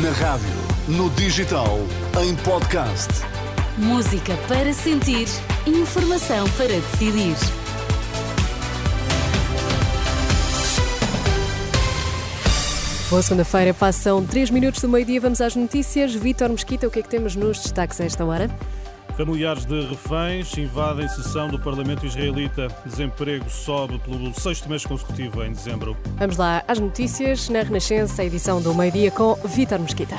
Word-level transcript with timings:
Na 0.00 0.10
rádio, 0.10 0.48
no 0.88 1.10
digital, 1.10 1.78
em 2.18 2.34
podcast. 2.36 3.10
Música 3.76 4.34
para 4.48 4.72
sentir, 4.72 5.28
informação 5.66 6.48
para 6.56 6.68
decidir. 6.68 7.36
Boa 13.10 13.20
segunda-feira, 13.20 13.74
passam 13.74 14.24
3 14.24 14.48
minutos 14.48 14.80
do 14.80 14.88
meio-dia, 14.88 15.20
vamos 15.20 15.42
às 15.42 15.54
notícias. 15.54 16.14
Vítor 16.14 16.48
Mesquita, 16.48 16.86
o 16.86 16.90
que 16.90 17.00
é 17.00 17.02
que 17.02 17.10
temos 17.10 17.36
nos 17.36 17.58
destaques 17.58 18.00
a 18.00 18.06
esta 18.06 18.24
hora? 18.24 18.50
Familiares 19.16 19.66
de 19.66 19.78
reféns 19.82 20.56
invadem 20.56 21.06
sessão 21.06 21.48
do 21.48 21.58
Parlamento 21.58 22.06
israelita. 22.06 22.68
Desemprego 22.86 23.48
sobe 23.50 23.98
pelo 23.98 24.32
sexto 24.32 24.70
mês 24.70 24.86
consecutivo 24.86 25.44
em 25.44 25.52
dezembro. 25.52 25.96
Vamos 26.16 26.38
lá 26.38 26.64
às 26.66 26.78
notícias 26.78 27.50
na 27.50 27.60
Renascença, 27.60 28.24
edição 28.24 28.62
do 28.62 28.74
meio-dia 28.74 29.10
com 29.10 29.34
Vítor 29.44 29.80
Mesquita. 29.80 30.16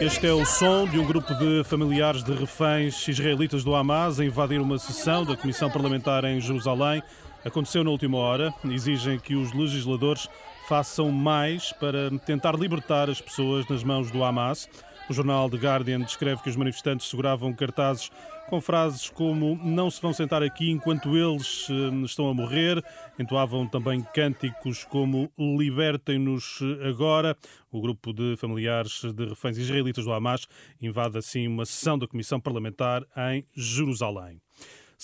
Este 0.00 0.26
é 0.28 0.32
o 0.32 0.44
som 0.44 0.86
de 0.86 0.98
um 0.98 1.04
grupo 1.04 1.34
de 1.34 1.64
familiares 1.64 2.22
de 2.22 2.32
reféns 2.32 3.06
israelitas 3.08 3.64
do 3.64 3.74
Hamas 3.74 4.20
a 4.20 4.24
invadir 4.24 4.60
uma 4.60 4.78
sessão 4.78 5.24
da 5.24 5.36
Comissão 5.36 5.68
Parlamentar 5.68 6.24
em 6.24 6.40
Jerusalém. 6.40 7.02
Aconteceu 7.44 7.82
na 7.82 7.90
última 7.90 8.18
hora. 8.18 8.54
Exigem 8.64 9.18
que 9.18 9.34
os 9.34 9.52
legisladores 9.52 10.28
façam 10.68 11.10
mais 11.10 11.72
para 11.72 12.10
tentar 12.26 12.54
libertar 12.54 13.10
as 13.10 13.20
pessoas 13.20 13.66
nas 13.68 13.82
mãos 13.82 14.10
do 14.10 14.22
Hamas. 14.22 14.68
O 15.08 15.12
jornal 15.12 15.50
The 15.50 15.56
Guardian 15.56 16.00
descreve 16.00 16.42
que 16.42 16.48
os 16.48 16.56
manifestantes 16.56 17.08
seguravam 17.08 17.52
cartazes 17.52 18.10
com 18.48 18.60
frases 18.60 19.08
como 19.08 19.58
não 19.64 19.90
se 19.90 20.00
vão 20.00 20.12
sentar 20.12 20.42
aqui 20.42 20.70
enquanto 20.70 21.16
eles 21.16 21.66
eh, 21.70 22.04
estão 22.04 22.28
a 22.28 22.34
morrer. 22.34 22.84
Entoavam 23.18 23.66
também 23.66 24.02
cânticos 24.14 24.84
como 24.84 25.30
libertem-nos 25.38 26.60
agora. 26.88 27.36
O 27.70 27.80
grupo 27.80 28.12
de 28.12 28.36
familiares 28.36 29.02
de 29.02 29.26
reféns 29.26 29.58
israelitas 29.58 30.04
do 30.04 30.12
Hamas 30.12 30.46
invade 30.80 31.18
assim 31.18 31.48
uma 31.48 31.64
sessão 31.64 31.98
da 31.98 32.06
Comissão 32.06 32.40
Parlamentar 32.40 33.04
em 33.32 33.44
Jerusalém. 33.54 34.40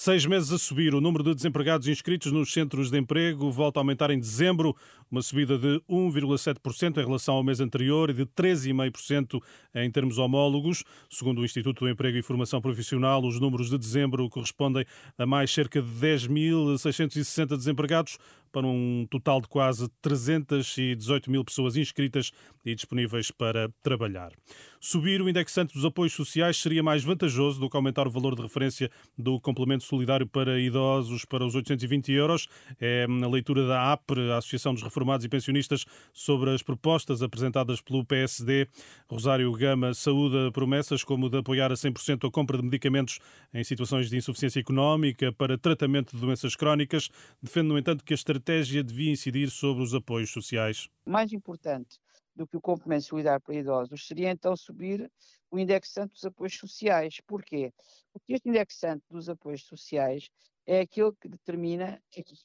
Seis 0.00 0.24
meses 0.24 0.52
a 0.52 0.58
subir, 0.58 0.94
o 0.94 1.00
número 1.00 1.24
de 1.24 1.34
desempregados 1.34 1.88
inscritos 1.88 2.30
nos 2.30 2.52
centros 2.52 2.88
de 2.88 2.96
emprego 2.96 3.50
volta 3.50 3.80
a 3.80 3.82
aumentar 3.82 4.12
em 4.12 4.20
dezembro, 4.20 4.76
uma 5.10 5.20
subida 5.20 5.58
de 5.58 5.82
1,7% 5.90 6.98
em 6.98 7.04
relação 7.04 7.34
ao 7.34 7.42
mês 7.42 7.58
anterior 7.58 8.08
e 8.08 8.12
de 8.12 8.24
13,5% 8.24 9.42
em 9.74 9.90
termos 9.90 10.16
homólogos. 10.16 10.84
Segundo 11.10 11.40
o 11.40 11.44
Instituto 11.44 11.80
do 11.80 11.90
Emprego 11.90 12.16
e 12.16 12.22
Formação 12.22 12.60
Profissional, 12.60 13.24
os 13.24 13.40
números 13.40 13.70
de 13.70 13.76
dezembro 13.76 14.28
correspondem 14.28 14.86
a 15.18 15.26
mais 15.26 15.50
cerca 15.52 15.82
de 15.82 15.88
10.660 15.88 17.56
desempregados, 17.56 18.18
para 18.50 18.66
um 18.66 19.06
total 19.10 19.40
de 19.40 19.48
quase 19.48 19.88
318 20.02 21.30
mil 21.30 21.44
pessoas 21.44 21.76
inscritas 21.76 22.30
e 22.64 22.74
disponíveis 22.74 23.30
para 23.30 23.70
trabalhar. 23.82 24.32
Subir 24.80 25.20
o 25.20 25.28
indexante 25.28 25.74
dos 25.74 25.84
apoios 25.84 26.12
sociais 26.12 26.56
seria 26.56 26.82
mais 26.82 27.02
vantajoso 27.02 27.58
do 27.58 27.68
que 27.68 27.76
aumentar 27.76 28.06
o 28.06 28.10
valor 28.10 28.36
de 28.36 28.42
referência 28.42 28.88
do 29.16 29.40
complemento 29.40 29.82
solidário 29.82 30.26
para 30.26 30.60
idosos 30.60 31.24
para 31.24 31.44
os 31.44 31.54
820 31.54 32.12
euros. 32.12 32.46
É 32.80 33.04
a 33.04 33.28
leitura 33.28 33.66
da 33.66 33.92
APRE, 33.92 34.30
a 34.30 34.38
Associação 34.38 34.72
dos 34.72 34.82
Reformados 34.82 35.24
e 35.24 35.28
Pensionistas, 35.28 35.84
sobre 36.12 36.50
as 36.50 36.62
propostas 36.62 37.22
apresentadas 37.22 37.80
pelo 37.80 38.04
PSD. 38.04 38.68
Rosário 39.10 39.50
Gama 39.52 39.94
saúda 39.94 40.52
promessas 40.52 41.02
como 41.02 41.28
de 41.28 41.38
apoiar 41.38 41.72
a 41.72 41.74
100% 41.74 42.28
a 42.28 42.30
compra 42.30 42.56
de 42.56 42.64
medicamentos 42.64 43.18
em 43.52 43.64
situações 43.64 44.08
de 44.08 44.16
insuficiência 44.16 44.60
económica 44.60 45.32
para 45.32 45.58
tratamento 45.58 46.14
de 46.14 46.20
doenças 46.20 46.54
crónicas. 46.54 47.10
Defende, 47.42 47.68
no 47.68 47.78
entanto, 47.78 48.04
que 48.04 48.12
a 48.12 48.16
estratégia 48.38 48.82
devia 48.82 49.10
incidir 49.10 49.50
sobre 49.50 49.82
os 49.82 49.92
apoios 49.94 50.30
sociais. 50.30 50.88
Mais 51.04 51.32
importante 51.32 51.98
do 52.34 52.46
que 52.46 52.56
o 52.56 52.60
complemento 52.60 53.04
solidário 53.04 53.40
para 53.40 53.54
idosos 53.54 54.06
seria 54.06 54.30
então 54.30 54.56
subir 54.56 55.10
o 55.50 55.58
indexante 55.58 56.12
dos 56.14 56.24
apoios 56.24 56.54
sociais. 56.54 57.20
Porquê? 57.26 57.72
Porque 58.12 58.32
este 58.32 58.48
indexante 58.48 59.04
dos 59.10 59.28
apoios 59.28 59.64
sociais 59.64 60.30
é 60.64 60.80
aquele 60.80 61.12
que 61.20 61.28
determina 61.28 62.00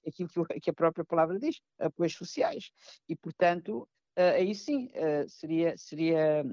aquilo 0.07 0.29
que 0.61 0.69
a 0.69 0.73
própria 0.73 1.05
palavra 1.05 1.37
diz, 1.37 1.59
apoios 1.77 2.13
sociais. 2.13 2.71
E, 3.07 3.15
portanto, 3.15 3.87
aí 4.15 4.55
sim 4.55 4.89
seria, 5.27 5.77
seria 5.77 6.43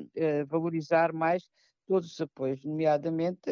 valorizar 0.47 1.13
mais 1.13 1.49
todos 1.91 2.13
os 2.13 2.21
apoios, 2.21 2.65
nomeadamente 2.65 3.51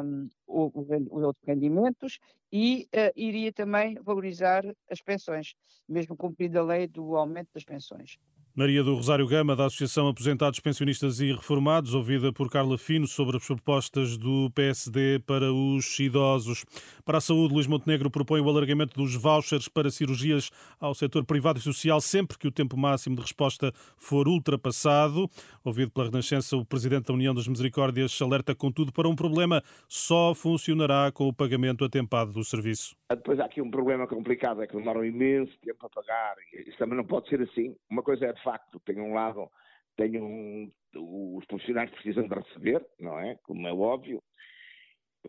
um, 0.00 0.26
os 0.46 1.36
rendimentos 1.46 2.18
e 2.50 2.88
uh, 2.94 3.12
iria 3.14 3.52
também 3.52 3.96
valorizar 4.02 4.64
as 4.90 5.02
pensões, 5.02 5.54
mesmo 5.86 6.16
cumprindo 6.16 6.58
a 6.58 6.62
lei 6.62 6.86
do 6.86 7.14
aumento 7.14 7.50
das 7.52 7.64
pensões. 7.64 8.16
Maria 8.58 8.82
do 8.82 8.96
Rosário 8.96 9.24
Gama, 9.24 9.54
da 9.54 9.66
Associação 9.66 10.08
Aposentados, 10.08 10.58
Pensionistas 10.58 11.20
e 11.20 11.30
Reformados, 11.30 11.94
ouvida 11.94 12.32
por 12.32 12.50
Carla 12.50 12.76
Fino 12.76 13.06
sobre 13.06 13.36
as 13.36 13.46
propostas 13.46 14.18
do 14.18 14.50
PSD 14.50 15.20
para 15.20 15.52
os 15.52 15.96
idosos. 16.00 16.64
Para 17.04 17.18
a 17.18 17.20
saúde, 17.20 17.54
Luís 17.54 17.68
Montenegro 17.68 18.10
propõe 18.10 18.40
o 18.40 18.48
alargamento 18.48 18.98
dos 18.98 19.14
vouchers 19.14 19.68
para 19.68 19.92
cirurgias 19.92 20.50
ao 20.80 20.92
setor 20.92 21.24
privado 21.24 21.60
e 21.60 21.62
social 21.62 22.00
sempre 22.00 22.36
que 22.36 22.48
o 22.48 22.50
tempo 22.50 22.76
máximo 22.76 23.14
de 23.14 23.22
resposta 23.22 23.70
for 23.96 24.26
ultrapassado. 24.26 25.30
Ouvido 25.62 25.92
pela 25.92 26.06
Renascença, 26.06 26.56
o 26.56 26.64
Presidente 26.64 27.06
da 27.06 27.14
União 27.14 27.32
das 27.32 27.46
Misericórdias 27.46 28.20
alerta, 28.20 28.56
contudo, 28.56 28.92
para 28.92 29.08
um 29.08 29.14
problema: 29.14 29.62
só 29.88 30.34
funcionará 30.34 31.12
com 31.12 31.28
o 31.28 31.32
pagamento 31.32 31.84
atempado 31.84 32.32
do 32.32 32.42
serviço. 32.42 32.96
Depois 33.08 33.38
há 33.38 33.44
aqui 33.44 33.62
um 33.62 33.70
problema 33.70 34.08
complicado, 34.08 34.62
é 34.62 34.66
que 34.66 34.76
demoram 34.76 35.04
imenso 35.04 35.56
tempo 35.62 35.86
a 35.86 35.88
pagar. 35.88 36.34
Isso 36.66 36.76
também 36.76 36.96
não 36.96 37.04
pode 37.04 37.28
ser 37.28 37.40
assim. 37.40 37.76
Uma 37.88 38.02
coisa 38.02 38.26
é 38.26 38.32
de 38.32 38.47
facto, 38.48 38.80
tem 38.80 39.00
um 39.00 39.12
lado, 39.12 39.50
tem 39.96 40.20
um, 40.20 40.70
os 40.94 41.44
profissionais 41.46 41.90
precisam 41.90 42.26
de 42.26 42.34
receber, 42.34 42.84
não 42.98 43.18
é? 43.18 43.36
Como 43.42 43.66
é 43.66 43.72
óbvio, 43.72 44.22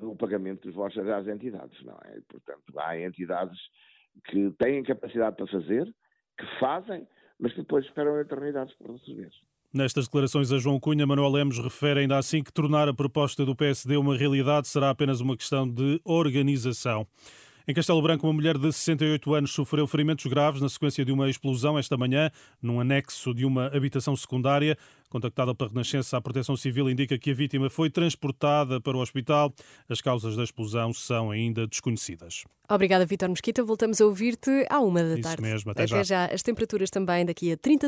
o 0.02 0.16
pagamento 0.16 0.68
dos 0.68 0.76
vouchers 0.76 1.08
às 1.08 1.28
entidades, 1.28 1.84
não 1.84 1.98
é? 2.06 2.20
Portanto, 2.30 2.80
há 2.80 3.00
entidades 3.00 3.60
que 4.26 4.52
têm 4.52 4.84
capacidade 4.84 5.36
para 5.36 5.48
fazer, 5.48 5.86
que 6.38 6.60
fazem, 6.60 7.06
mas 7.40 7.52
que 7.54 7.60
depois 7.60 7.86
esperam 7.86 8.20
eternidades 8.20 8.74
para 8.76 8.94
receber. 8.94 9.30
Nestas 9.74 10.06
declarações 10.06 10.52
a 10.52 10.58
João 10.58 10.80
Cunha, 10.80 11.06
Manuel 11.06 11.30
Lemos 11.30 11.60
refere 11.60 12.00
ainda 12.00 12.18
assim 12.18 12.42
que 12.42 12.52
tornar 12.52 12.88
a 12.88 12.94
proposta 12.94 13.46
do 13.46 13.56
PSD 13.56 13.98
uma 13.98 14.18
realidade 14.18 14.68
será 14.68 14.90
apenas 14.90 15.22
uma 15.22 15.38
questão 15.38 15.70
de 15.70 16.02
organização. 16.04 17.06
Em 17.70 17.74
Castelo 17.76 18.02
Branco, 18.02 18.26
uma 18.26 18.34
mulher 18.34 18.58
de 18.58 18.74
68 18.74 19.32
anos 19.32 19.52
sofreu 19.52 19.86
ferimentos 19.86 20.26
graves 20.26 20.60
na 20.60 20.68
sequência 20.68 21.06
de 21.06 21.12
uma 21.12 21.30
explosão 21.30 21.78
esta 21.78 21.96
manhã, 21.96 22.32
num 22.60 22.80
anexo 22.80 23.32
de 23.32 23.46
uma 23.46 23.68
habitação 23.68 24.16
secundária. 24.16 24.76
Contactada 25.08 25.54
pela 25.54 25.70
Renascença, 25.70 26.18
a 26.18 26.22
Proteção 26.22 26.58
Civil 26.58 26.90
indica 26.90 27.16
que 27.20 27.30
a 27.30 27.34
vítima 27.34 27.70
foi 27.70 27.92
transportada 27.92 28.82
para 28.82 28.98
o 28.98 29.00
hospital. 29.00 29.54
As 29.88 30.02
causas 30.02 30.36
da 30.36 30.44
explosão 30.44 30.92
são 30.92 31.30
ainda 31.30 31.68
desconhecidas. 31.68 32.44
Obrigada, 32.68 33.06
Vitor 33.06 33.30
Mosquita. 33.30 33.64
Voltamos 33.64 34.02
a 34.02 34.06
ouvir-te 34.06 34.66
à 34.68 34.80
uma 34.80 35.04
da 35.04 35.14
Isso 35.14 35.22
tarde. 35.22 35.42
mesmo, 35.44 35.70
até, 35.70 35.84
até 35.84 36.04
já. 36.04 36.04
já. 36.04 36.26
As 36.26 36.42
temperaturas 36.42 36.90
também 36.90 37.24
daqui 37.24 37.52
a 37.52 37.58
30 37.58 37.88